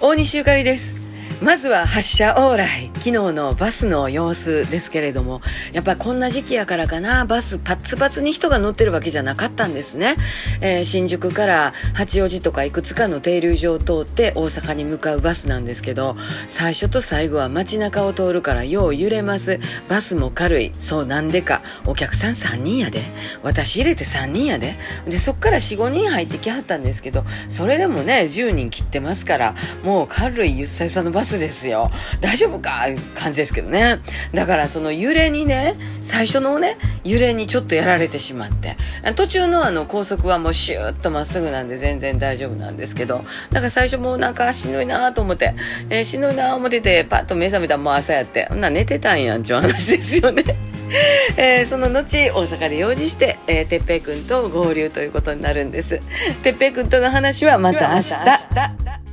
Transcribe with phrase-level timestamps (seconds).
[0.00, 1.07] 大西ゆかりです。
[1.40, 2.90] まずは発車往来。
[2.96, 5.40] 昨日のバスの様子ですけれども。
[5.72, 7.24] やっぱこんな時期やからかな。
[7.26, 10.16] バスパッツパツに人が乗ってるわけじゃなかったんですね、
[10.60, 16.16] えー、新宿から八王子とかいくつかの停留所を通って大阪に向かうバスなんですけど
[16.48, 19.60] 最初と最後は街中を通るからよう揺れます。
[19.88, 20.72] バスも軽い。
[20.76, 21.62] そうなんでか。
[21.86, 23.02] お客さん3人やで。
[23.44, 24.74] 私入れて3人やで。
[25.04, 31.90] でそっから45人入ってきはったんですけどそれでもね10人切ってますからもう軽いゆっさゆさのバススですよ。
[32.20, 32.86] 大丈夫か？
[33.14, 34.00] 感じですけどね。
[34.32, 38.76] だからその揺れにね、最初のね、揺れにちょっとやられてしまって、
[39.14, 45.54] 途中のあの高速はもうシューッとまっすぐなんで全然大丈夫なんですけど、だから最初もうなんかしんどいなと思って、
[45.90, 50.44] えー、しんどいな思ってて、パッと目覚めたらもう朝やって、な寝てたんやんちゅう話ですよね。
[51.36, 56.00] えー、その後大阪で用事して哲平、えー、君と合流ということになるんです。
[56.42, 59.07] 哲平君との話はまた明日。